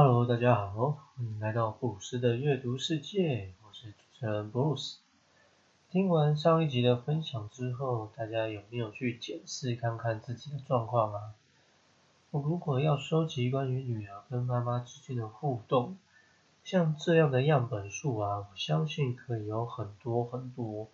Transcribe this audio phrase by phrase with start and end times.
[0.00, 4.98] Hello，大家好，欢迎来到布鲁斯的阅读世界，我是主持人布鲁斯。
[5.90, 11.34] 听完上一集的分享之后，大家有没有去检视看看自己的状况啊？
[12.30, 15.96] 我如果要收集关于女儿跟妈妈之间的互动，
[16.62, 20.86] 像这样的样本数啊，我相信可以有很多很多，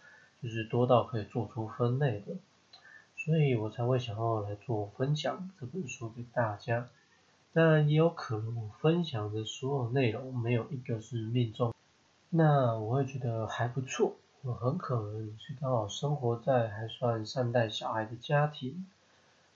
[0.43, 2.37] 就是多到可以做出分类的，
[3.15, 6.89] 所以我才会想要来做分享这本书给大家。
[7.55, 11.73] 当然也有可能我分享的所有内容没有一个是命中，
[12.31, 14.17] 那我会觉得还不错。
[14.43, 18.85] 我很可能是刚好生活在还算善待小孩的家庭。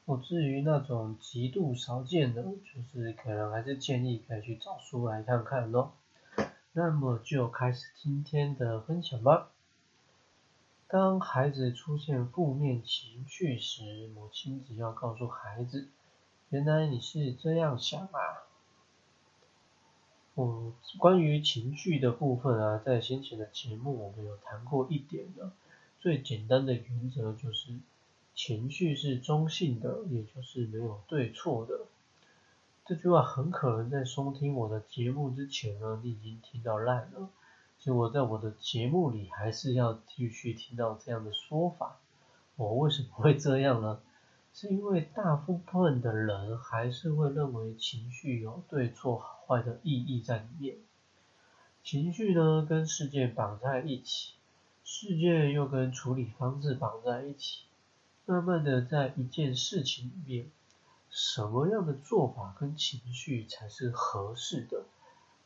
[0.04, 5.92] 我至于那种极度少见的，就是可能还是建议可以去找书来看看咯。
[6.74, 9.48] 那么就开始今天的分享吧。
[10.86, 15.88] 当孩子出现负面情绪时，母亲只要告诉孩子。
[16.50, 18.48] 原来你是这样想啊！
[20.36, 25.52] 嗯，关于情绪的部分啊，在先前的节目我们有谈过一点的。
[26.00, 27.72] 最简单的原则就是，
[28.34, 31.80] 情绪是中性的，也就是没有对错的。
[32.86, 37.28] 这句话很可能在收听我的节目之前呢，你已经听到烂了。
[37.78, 41.98] 结果在我的节目里，还是要继续听到这样的说法。
[42.56, 44.00] 我为什么会这样呢？
[44.54, 50.76] 是因为大部分的人还是会认为情绪有对错好坏的意义在里面，
[51.84, 54.32] 情绪呢跟事件绑在一起，
[54.82, 57.66] 事件又跟处理方式绑在一起，
[58.26, 60.50] 慢慢的在一件事情里面，
[61.08, 64.86] 什么样的做法跟情绪才是合适的，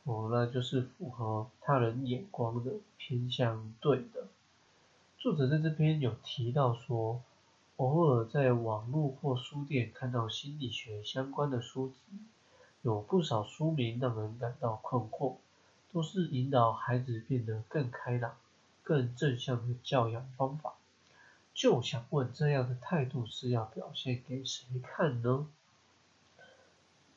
[0.05, 4.29] 哦，那就是符合他人眼光的偏向对的。
[5.19, 7.21] 作者在这边有提到说。
[7.77, 11.97] 偶尔在网络或书店看到心理学相关的书籍，
[12.83, 15.37] 有不少书名让人感到困惑，
[15.93, 18.37] 都是引导孩子变得更开朗、
[18.83, 20.75] 更正向的教养方法。
[21.55, 25.47] 就想问，这样的态度是要表现给谁看呢？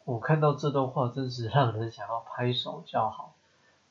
[0.04, 3.36] 我看到这段话，真是让人想要拍手叫好。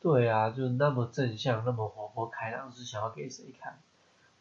[0.01, 3.79] 对啊，就那么正向、那么活泼开朗，是想要给谁看？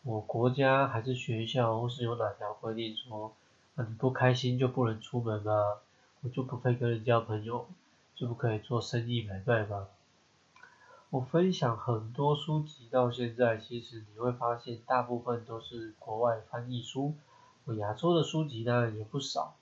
[0.03, 3.33] 我国家还是学校，或是有哪条规定说，
[3.75, 5.77] 啊你不开心就不能出门吗？
[6.21, 7.65] 我就不可以跟人交朋友，
[8.13, 9.87] 就不可以做生意买卖吗？
[11.09, 17.13] 我分享很多书籍到现在，其实你会发现大部分都是国外翻译书，
[17.63, 19.55] 我亚洲的书籍当然也不少，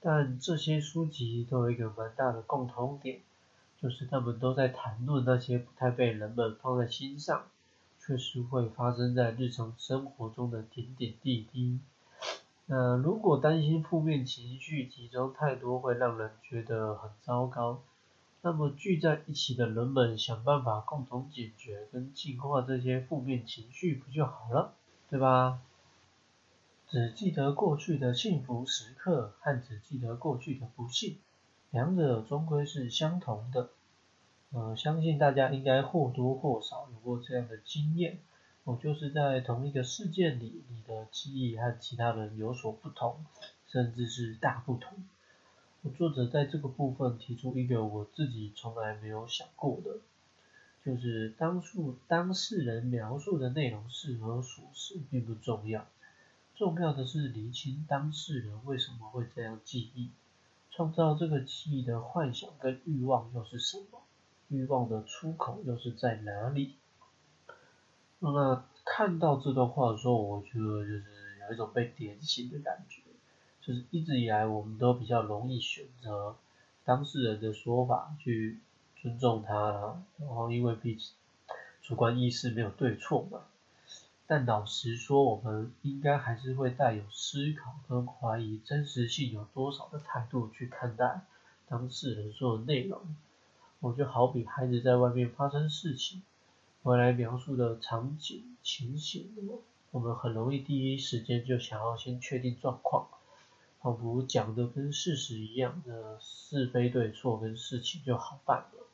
[0.00, 3.20] 但这些书籍都有一个蛮大的共同点，
[3.80, 7.42] 就是他们都在谈论那些不太被人们放在心上。
[8.04, 11.78] 确实会发生在日常生活中的点点滴滴。
[12.66, 17.80] 那如果担心负面情绪集中太多会让人觉得很糟糕，
[18.40, 24.74] 那么聚在一起的人们想办法共同解决跟净化这些负面情绪不就好了，
[25.08, 25.60] 对吧？
[26.88, 31.18] 只记得过去的幸福时刻和只记得过去的不幸，
[31.70, 33.70] 两者终归是相同的。
[34.54, 38.18] 呃，相信大家应该或多或少有过这样的经验，
[38.64, 43.24] 我就是在同一个事件里，你的记忆和其他人有所不同，
[43.66, 44.92] 甚至是大不同。
[45.80, 50.00] 我作者在这个部分提出一个我自己从来没有想过的，
[50.84, 55.86] 就是当述当事人描述的内容是何属实并不重要，
[56.54, 60.10] 重要的是厘清当事人为什么会这样记忆，
[60.70, 64.01] 创造这个记忆的幻想跟欲望又是什么。
[64.52, 66.76] 欲望的出口又是在哪里？
[68.18, 71.04] 那看到这段话的时候，我觉得就是
[71.48, 73.00] 有一种被点醒的感觉。
[73.62, 76.36] 就是一直以来，我们都比较容易选择
[76.84, 78.58] 当事人的说法去
[79.00, 81.08] 尊重他，然后因为毕竟
[81.80, 83.42] 主观意识没有对错嘛。
[84.26, 91.20] 但老实说，我们应该还是会带有思考跟怀疑真实性有多少的态度去看待
[91.68, 93.00] 当事人说的内容。
[93.82, 96.22] 我就好比孩子在外面发生事情，
[96.84, 99.28] 回来描述的场景情形，
[99.90, 103.08] 我们很容易第一时间就想要先确定状况，
[103.80, 108.86] 仿佛讲的跟事实一样的是非对错跟事情就好办了。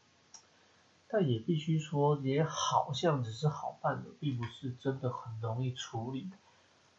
[1.07, 6.31] 但也必须说，也好像只是好办的，并不是真的很容易处理。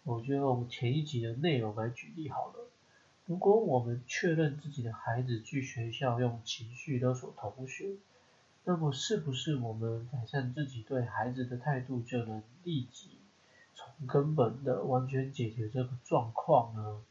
[0.04, 2.68] 我觉得我们前一集的内容来举例好了。
[3.30, 7.92] 如果我们确认自己的孩子去学校用情绪勒索同学，
[8.64, 13.12] 那么是不是我们改善自己对孩子的态度，就能立即
[13.76, 17.04] 从根本的完全解决这个状况呢？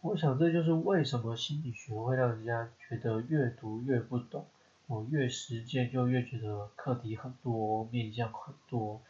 [0.00, 4.46] 我想这就是为什么心理学会让人家觉得越读越不懂，
[4.86, 9.02] 我越实践就越觉得课题很多，面向很多。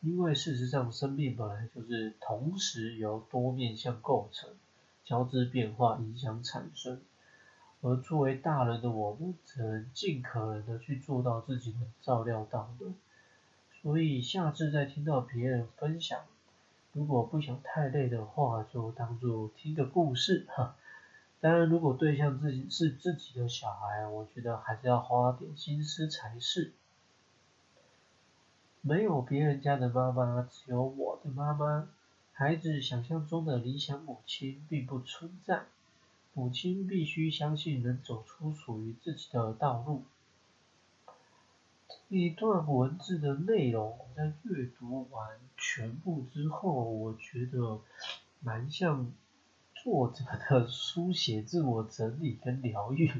[0.00, 4.48] 因为事实上，生命本来就是同时由多面向构成，
[5.04, 7.00] 交织变化影响产生。
[7.80, 12.86] 而作为大人的我们，只能尽可能的去做到自己能照料到的。
[13.82, 16.20] 所以下次再听到别人分享。
[16.92, 20.76] 如果不想太累的话，就当做听个故事哈。
[21.40, 26.72] 当然，如果对象自己是自己的小孩，我觉得还是要花点心思才是。
[28.80, 31.88] 没有别人家的妈妈，只有我的妈妈。
[32.34, 35.62] 孩子想象中的理想母亲并不存在，
[36.32, 40.04] 母亲必须相信能走出属于自己的道路。
[42.08, 47.80] 这一段文字的内容，在阅读完全部之后，我觉得
[48.40, 49.12] 蛮像
[49.74, 53.12] 作者的书写、自我整理跟疗愈。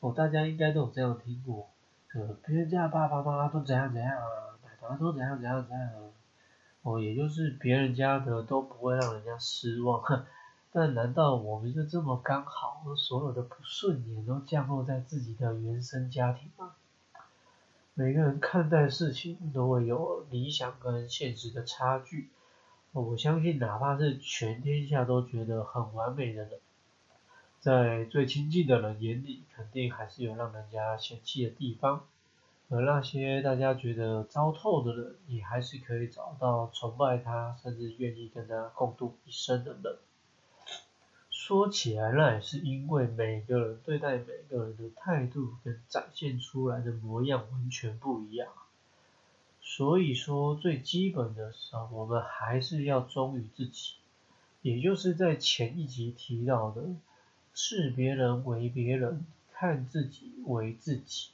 [0.00, 1.68] 哦，大家应该都有这样听过，
[2.14, 4.24] 呃，别人家爸爸妈妈都怎样怎样啊，
[4.64, 6.10] 奶奶都怎样怎样怎样啊。
[6.82, 10.02] 哦，也就是别人家的都不会让人家失望，
[10.72, 16.74] 但难道我们就这么刚好，所有的不顺眼都降落在自己的原生家庭吗？
[17.92, 22.30] 每个人看待事情都会有理想跟现实的差距，
[22.92, 26.60] 我相信哪怕是全天下都觉得很完美的人，
[27.58, 32.06] 在最亲近的人眼里，肯定还是有让人家嫌弃的地方，
[32.72, 39.98] 而那些大家觉得糟透的人，也还是可以找到崇拜他，甚至愿意跟他共度一生的人。
[41.30, 48.48] 说起来，那也是因为每个人对待每个人的态度跟展现出来的模样完全不一样。
[49.60, 53.94] 所以说，最基本的时候，我们还是要忠于自己，
[54.62, 56.84] 也就是在前一集提到的，
[57.52, 61.30] 视别人为别人，看自己为自己。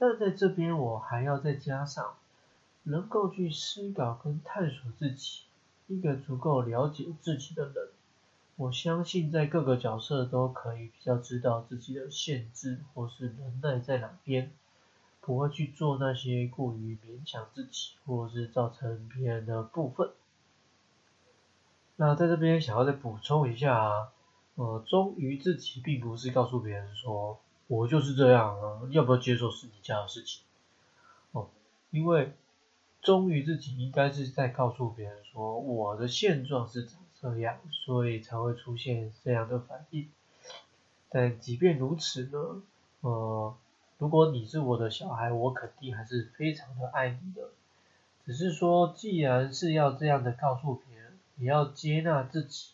[0.00, 2.14] 但在这边，我还要再加上，
[2.84, 5.42] 能够去思考跟探索自己，
[5.88, 7.88] 一个足够了解自己的人。
[8.56, 14.50] 我相信在各个角色都可以比较知道自己的限制或是能耐在哪边，
[15.20, 20.10] 不会去做那些过于勉强自己或是造成别人的部分。
[21.96, 24.08] 那在这边想要再补充一下啊，
[24.54, 27.38] 呃，忠于自己并不是告诉别人说
[27.70, 30.42] 我就是这样啊，要不要接受是你家的事情
[31.32, 31.48] 哦，
[31.90, 32.32] 因为
[33.00, 36.98] 忠于自己应该是在告诉别人说我的现状是长。
[37.22, 40.08] 这样，所以才会出现这样的反应。
[41.10, 42.62] 但即便如此呢，
[43.02, 43.54] 呃，
[43.98, 47.50] 如果你是我的小孩，我肯定还是非常的爱你的。
[48.24, 52.70] 只是说，既然是要这样的告诉别人，也要接纳自己，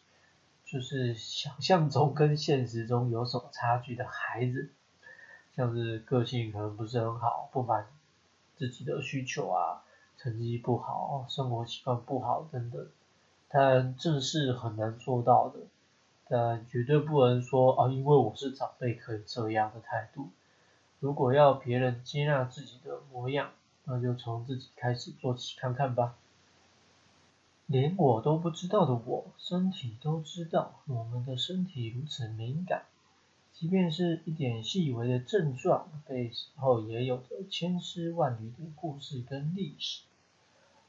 [0.64, 4.70] 就是想象中跟现实中有所差距的孩子，
[5.56, 7.86] 像是个性可能不是很好，不满
[8.56, 9.82] 自己的需求啊，
[10.18, 12.86] 成绩不好，生活习惯不好等等。
[13.48, 15.60] 但这是很难做到的，
[16.28, 20.28] 但绝对不能说啊，因为我是长辈可以这样的态度。
[21.00, 23.50] 如果要别人接纳自己的模样，
[23.84, 26.16] 那就从自己开始做起看看吧。
[27.66, 32.84] 连我都不知道的我，身体都知道，我们的身体如此敏感，
[33.58, 40.02] 即便是一点细微的症状，背后也有着千丝万缕的故事跟历史。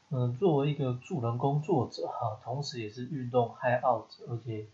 [0.09, 4.65] 嗯，作为一个助人工作者哈，同时也是运动爱好者，而且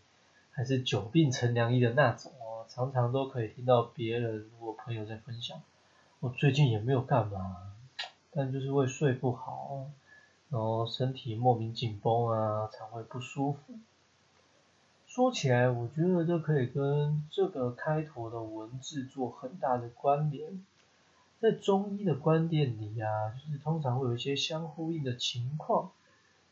[0.50, 5.62] 还是久病成良医的那种哦，常常都可以听到别人我朋友在分享，
[6.18, 7.74] 我最近也没有干嘛，
[8.32, 9.86] 但就是会睡不好，
[10.50, 13.78] 然后身体莫名紧绷啊，才会不舒服。
[15.14, 20.66] 说起来，我觉得这可以跟这个开头的文字做很大的关联。
[21.38, 25.92] 在中医的观点里啊，就是通常会有一些相呼应的情况。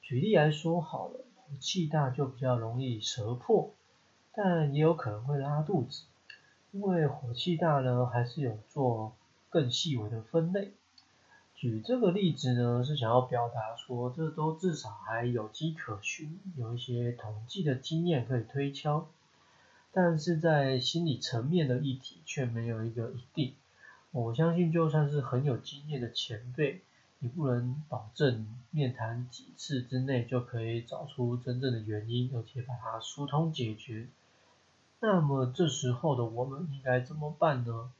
[0.00, 1.24] 举例来说好了，
[1.58, 3.72] 气大就比较容易舌破，
[4.32, 6.04] 但也有可能会拉肚子。
[6.70, 9.16] 因为火气大呢，还是有做
[9.50, 10.70] 更细微的分类。
[11.62, 19.06] 举这个例子呢，是想要表达说，这都至少还有迹可循，有一些统计的经验可以推敲。
[19.92, 23.54] 但是在心理层面的议题，却没有一个一定。
[24.10, 26.80] 我相信，就算是很有经验的前辈，
[27.20, 34.08] 也不能保证面谈几次之内就可以找出真正的原因，而且把它疏通解决。
[34.98, 37.92] 那么这时候的我们应该怎么办呢？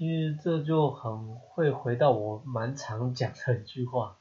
[0.00, 4.16] 其实这就很会回到我蛮常讲的一句话：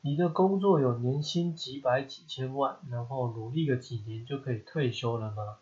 [0.00, 5.58] 你的工作有年薪几百几千万，然后努力个几年就可以退休了吗？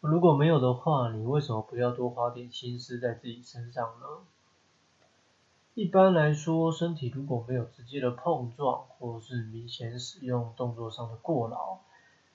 [0.00, 4.06] 如果没有的话，你为什么不要多花点心思在自己身上呢？
[5.74, 11.80] 一般来说，身体如果没有直接的碰撞，或是明显使用动作上的过劳，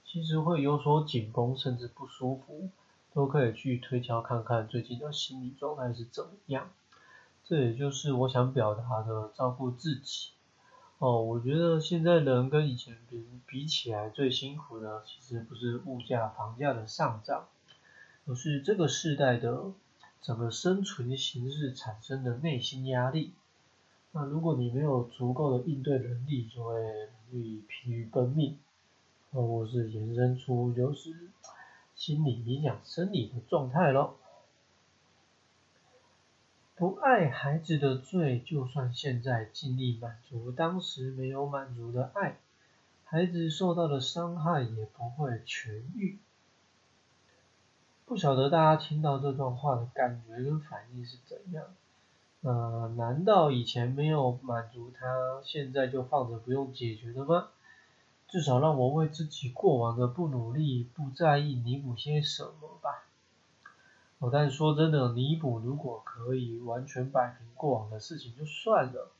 [0.05, 2.69] 其实会有所紧绷，甚至不舒服，
[3.15, 6.69] 都可以去推敲看看最近的心理状态是怎么样。
[7.45, 10.31] 这也就是我想表达的照顾自己。
[10.97, 17.47] 哦，我觉得现在人跟以前比比起来，最辛苦的其实不是物价、房价的上涨，
[18.25, 19.71] 而是这个时代的
[20.21, 23.33] 整个生存形式产生的内心压力。
[24.11, 28.57] 那如果你没有足够的应对能力，就会容易疲于奔命，
[29.31, 31.13] 或是延伸出就是
[31.95, 34.17] 心理影响生理的状态咯。
[36.75, 42.37] 不爱孩子的罪，就算现在尽力满足当时没有满足的爱，
[43.05, 46.19] 孩子受到的伤害也不会痊愈。
[48.05, 51.63] 不晓得大家听到这段话的感觉跟反应是怎样？
[52.41, 57.47] 呃，难道以前没有满足他，现在就放着不用解决的吗？
[58.27, 63.05] 至少让我为自己过往的不努力、不在意弥补些什么吧。
[64.19, 69.11] 哦，但说真的，弥补如果可以完全摆平过往的事情就算了，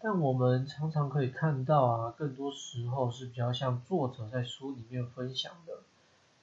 [0.00, 5.78] 但我们常常可以看到啊，更多时候是比较像作者在书里面分享的，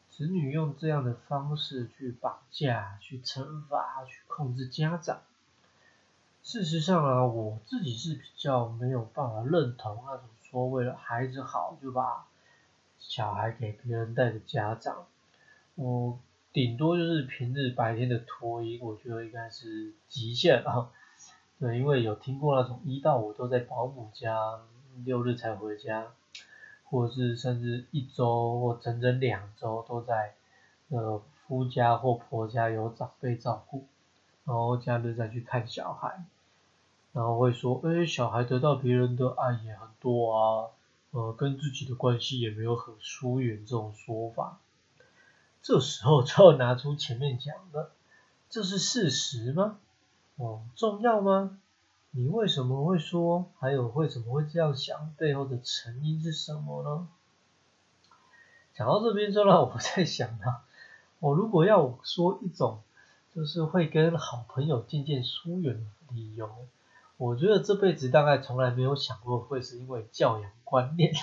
[0.09, 5.19] 子女用这样的方式去绑架、去惩罚、去控制家长。
[6.43, 12.27] 事实上啊，我自己是比较没有办法认同那种说为了孩子好就把
[12.99, 15.07] 小孩给别人带的家长，
[15.75, 16.19] 我。
[16.53, 20.91] 顶多就是平日白天的托婴，我觉得应该是极限啊。
[21.57, 24.59] 对，因为有听过那种一到五都在保姆家，
[25.05, 26.07] 六日才回家，
[26.83, 30.33] 或者是甚至一周或整整两周都在
[30.89, 33.85] 呃夫家或婆家有长辈照顾，
[34.43, 36.21] 然后假日再去看小孩，
[37.13, 40.71] 然后会说，哎，小孩得到别人的爱也很多啊，
[41.11, 44.59] 呃，跟自己的关系也没有很疏远这种说法。
[45.61, 47.91] 这时候就要拿出前面讲的，
[48.49, 49.77] 这是事实吗？
[50.37, 51.59] 哦，重要吗？
[52.11, 53.51] 你为什么会说？
[53.59, 55.13] 还有为什么会这样想？
[55.17, 57.07] 背后的成因是什么呢？
[58.73, 60.63] 讲到这边就让我在想啊，
[61.19, 62.81] 我如果要说一种
[63.35, 66.49] 就是会跟好朋友渐渐疏远的理由，
[67.21, 71.13] 我觉得这辈子大概从来没有想过会是因为教养观念。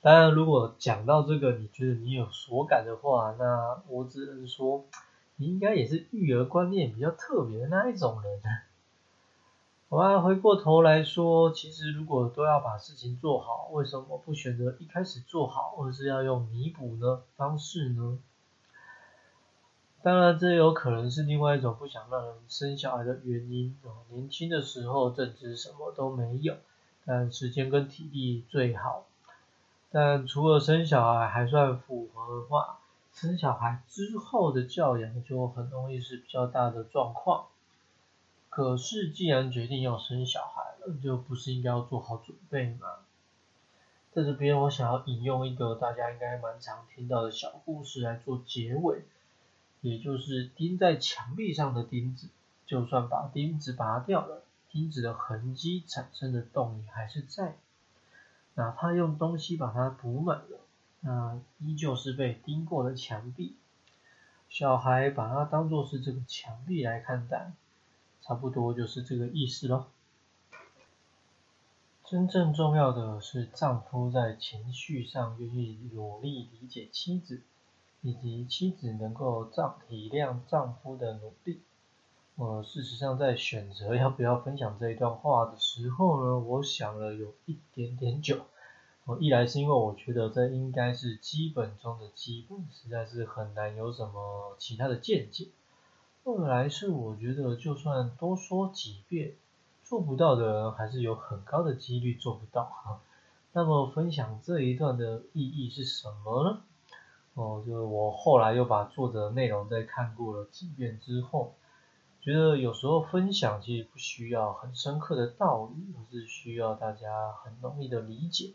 [0.00, 4.86] 当然，如果讲到这个，你觉得你有所感的话，那我只能说，
[5.36, 8.40] 你应该也是育儿观念比较特别的那一种人。
[9.90, 18.18] 我们回过头来说，其实如果都要把事情做好，为什么不选择一开始做好，而是要用弥补呢方式呢？
[20.06, 23.76] 当然，这有可能是另外一种不想让人生小孩的原因。
[24.10, 26.54] 年轻的时候正值什么都没有，
[27.04, 29.04] 但时间跟体力最好。
[29.90, 32.78] 但除了生小孩还算符合的话，
[33.12, 37.46] 生小孩之后的教养就很容易是比较大的状况。
[38.48, 43.00] 可是既然决定要生小孩了，就不是应该要做好准备吗？
[44.12, 49.02] 在这边我想要引用一个大家应该蛮常听到的小故事来做结尾，
[49.86, 52.26] 也就是钉在墙壁上的钉子，
[52.66, 57.54] 就算把钉子拔掉了，钉子的痕迹产生的洞也还是在。
[58.56, 60.58] 哪怕用东西把它补满了，
[61.02, 63.54] 那依旧是被钉过的墙壁。
[64.48, 67.52] 小孩把它当做是这个墙壁来看待，
[68.22, 69.86] 差不多就是这个意思咯。
[72.04, 77.42] 真正重要的是丈夫在情绪上愿意努力理解妻子，
[78.02, 81.62] 以及妻子能够丈体谅丈夫的努力。
[82.36, 88.44] 呃，事实上，在选择要不要分享这一段话的时候呢，我想了有一点点久。
[89.06, 95.48] 我一来是因为我觉得这应该是基本中的基本，实在是很难有什么其他的见解。
[96.24, 99.36] 二来是我觉得就算多说几遍，
[99.84, 103.00] 做不到的人还是有很高的几率做不到哈。
[103.52, 106.62] 那么分享这一段的意义是什么呢？
[107.36, 111.54] 哦，就是我后来又把作者的内容再看过了几遍之后。
[112.22, 118.50] 觉得有时候分享其实不需要很深刻的道理，而是需要大家很容易的理解，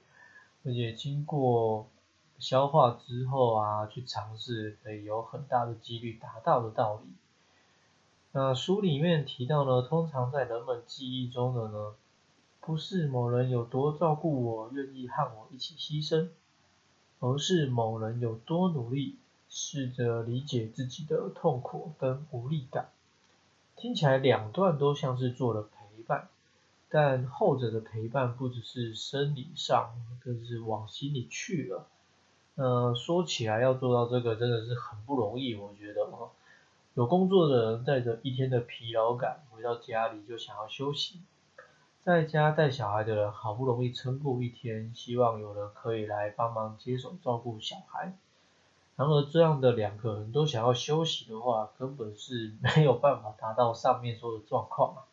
[0.65, 1.87] 而且经过
[2.37, 7.13] 消化之后啊，去尝试可以有很大的几率达到的道理。
[8.33, 11.95] 那书里面提到呢，通常在人们记忆中的呢，
[12.59, 16.27] 不是某人有多照顾我，愿意和我一起牺牲，
[17.21, 19.15] 而是某人有多努力，
[19.47, 22.89] 试着理解自己的痛苦跟无力感。
[23.77, 26.27] 听起来两段都像是做了陪伴，
[26.89, 31.87] 但后者的陪伴不只是生理上，更是往心里去了。
[32.55, 36.31] 呃，说起来要做到这个真的是很不容易，我觉得哦。
[36.95, 41.19] 有工作的人带着一天的疲劳感回到家里就想要休息，
[42.03, 48.13] 在家带小孩的人好不容易撑过一天，希望有人可以来帮忙接手照顾小孩。
[48.95, 55.05] 然而这样的两个人都想要休息的话，根本是没有办法达到上面说的状况啊！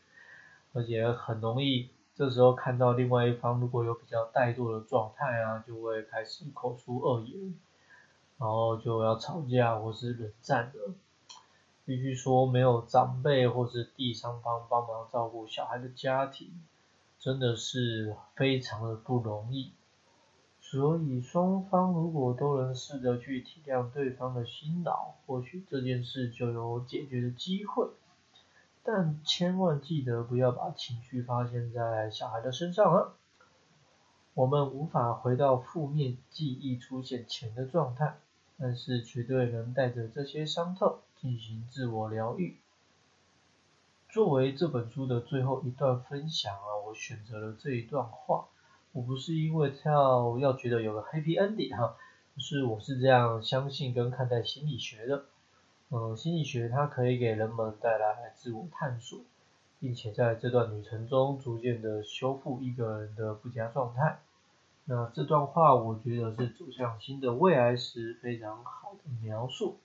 [0.73, 7.55] 而且很容易这时候看到另外一方如果有比较怠惰的状态啊，就会开始口出恶言，
[8.39, 10.95] 然后就要吵架或是冷战的。
[11.85, 16.51] 必须说，没有长辈或是第三方帮忙照顾小孩的家庭，
[17.19, 19.73] 真的是非常的不容易。
[20.61, 27.89] 所以双方如果都能试着去体谅对方的辛劳，或许这件事就有解决的机会。
[28.83, 33.13] 但千万记得不要把情绪发泄在小孩的身上啊！
[34.35, 38.19] 我们无法回到负面记忆出现前的状态，
[38.59, 40.99] 但是绝对能带着这些伤痛。
[41.21, 42.59] 进行自我疗愈。
[44.19, 48.47] 作为这本书的最后一段分享啊，我选择了这一段话。
[48.91, 51.95] 我不是因为要要觉得有个 happy ending 哈，
[52.37, 55.27] 是我是这样相信跟看待心理学的。
[55.91, 59.21] 嗯，心理学它可以给人们带来自我探索，
[59.79, 64.19] 并且在这段旅程中逐渐的修复一个人的不佳状态。
[64.87, 69.77] 那这段话我觉得是走向新的未来时非常好的描述。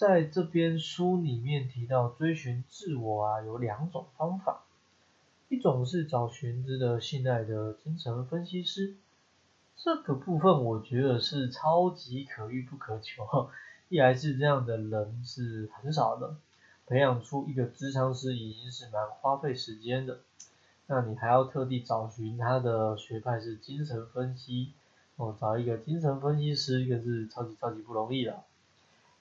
[0.00, 4.62] 在这边书里面提到追寻自我啊，有两种方法，
[5.50, 8.94] 一种是找寻值得信赖的精神分析师，
[9.76, 13.50] 这个部分我觉得是超级可遇不可求，
[13.90, 16.34] 一来是这样的人是很少的，
[16.86, 20.20] 培养出一个智商师已经是蛮花费时间的，
[20.86, 24.72] 那你还要特地找寻他的学派是精神分析，
[25.16, 28.42] 哦，找一个精神分析师，一个是超级超级不容易的。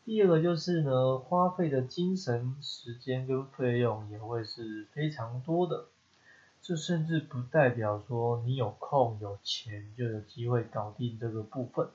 [0.10, 5.86] 第二个就是呢，花费的精神时间跟费用也会是非常多的，
[6.64, 11.90] 这甚至不代表说你有空有钱就有机会搞定这个部分。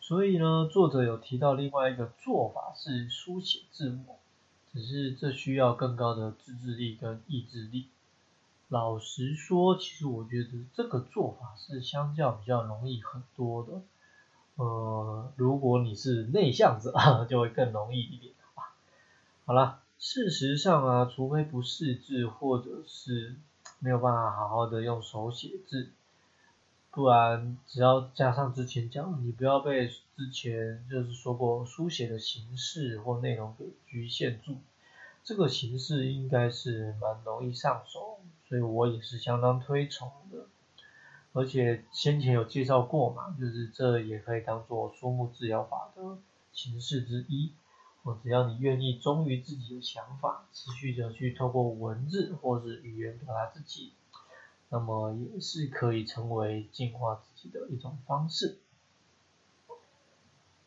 [0.00, 4.18] 所以呢，作者有提到另外一个做法是书写自我，
[4.72, 7.86] 只是这需要更高的自制力跟意志力。
[8.66, 13.80] 老实说，其实我觉得这个做法是相较比较容易很多的。
[14.56, 16.92] 呃，如果你是内向者，
[17.28, 18.74] 就会更容易一点吧。
[19.46, 23.34] 好了，事实上啊，除非不识字或者是
[23.80, 25.90] 没有办法好好的用手写字，
[26.90, 34.58] 不然只要加上之前讲，你不要被之前就是说过书写的形式或内容给局限住，
[35.24, 40.46] 这个形式应该是蛮容易上手，所以我也是相当推崇的。
[41.34, 46.16] 而且先前有介绍过嘛，就是这也可以当做书目治疗法的
[46.52, 47.52] 形式之一。
[48.04, 53.92] 我，只要你愿意忠于自己的想法，持续的去透过文字或是语言表达自己，
[54.68, 58.58] 那么也是可以成为净化自己的一种方式。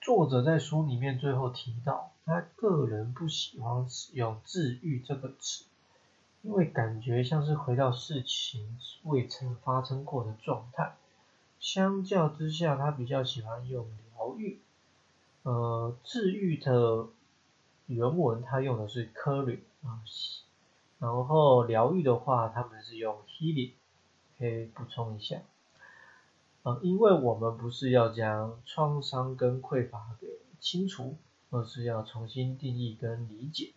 [0.01, 5.63] 作者在书里面最后提到，他个人不喜欢使用“治愈”这个词。
[6.41, 10.95] 因为感觉像是回到事情未曾发生过的状态，
[11.60, 14.60] 相较之下，他比较喜欢用疗愈。
[15.43, 17.08] 呃，治愈的
[17.88, 20.02] 原文他用的是 cure 啊，
[21.00, 23.73] 然后疗愈的话，他们是用 healing。
[24.39, 25.41] 可以补充一下，
[26.62, 30.28] 呃，因为我们不是要将创伤跟匮乏给
[30.60, 31.17] 清除，
[31.50, 33.73] 而是要重新定义跟理解。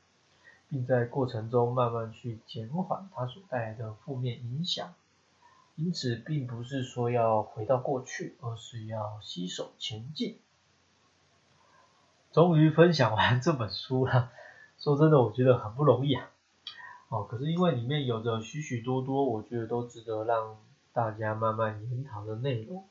[0.70, 4.94] 并在过程中慢慢去减缓它所带来的负面影响，
[5.74, 10.38] 因此并不是说要回到过去，而是要携手前进。
[12.32, 14.30] 终于分享完这本书了，
[14.78, 16.30] 说真的，我觉得很不容易啊。
[17.08, 20.56] 哦，可是因为里面有着许许多多，我觉得都值得让
[20.92, 22.84] 大家慢慢研讨的内容，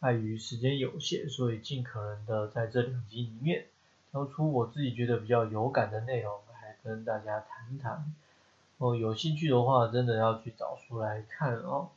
[0.00, 3.66] 碍于时间有限，所以尽可能的在这两集里面
[4.10, 6.40] 挑出我自己觉得比较有感的内容。
[6.82, 8.12] 跟大家谈谈
[8.78, 11.90] 哦，有兴趣的话，真的要去找书来看哦。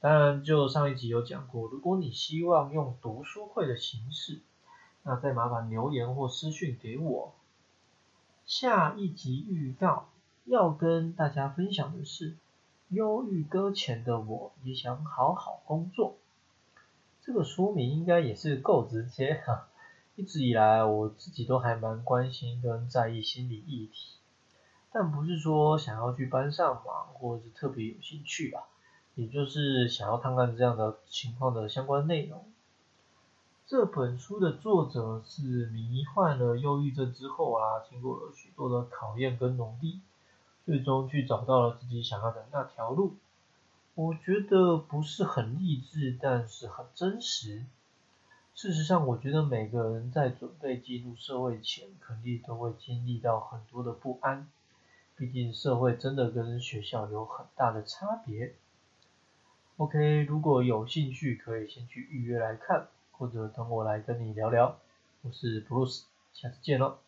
[0.00, 4.40] 当然，就上一集有讲过，如果你希望用读书会的形式，
[5.02, 7.32] 那再麻烦留言或私讯给我。
[8.46, 10.08] 下一集预告
[10.44, 12.36] 要跟大家分享的是，
[12.88, 16.16] 忧郁搁浅的我也想好好工作。
[17.22, 19.68] 这个说明应该也是够直接哈。
[20.16, 24.16] 一直以来我自己都还蛮关心跟在意心理议题，
[24.92, 28.64] 但不是说想要去班上忙或者是特别有兴趣啊，
[29.14, 32.44] 也就是想要看看这样的情况的相关内容。
[33.66, 40.00] 这本书的作者是迷患了忧郁症之后啊，经过了许多的考验跟努力，
[40.66, 43.14] 最终去找到了自己想要的那条路。
[43.94, 47.64] 我觉得不是很励志，但是很真实。
[48.56, 54.48] 事实上，我觉得每个人在准备进入社会前，肯定都会经历到很多的不安。
[55.20, 58.54] 毕竟社会真的跟学校有很大的差别。
[59.76, 62.88] OK，如果有兴趣，可以先去预约来看。
[63.10, 64.78] 或者等我来跟你聊聊，
[65.20, 67.00] 我是 Bruce，下次见喽。